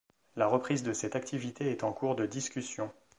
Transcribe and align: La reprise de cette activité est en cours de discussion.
La 0.35 0.47
reprise 0.47 0.81
de 0.81 0.93
cette 0.93 1.15
activité 1.15 1.69
est 1.69 1.83
en 1.83 1.93
cours 1.93 2.15
de 2.15 2.25
discussion. 2.25 2.89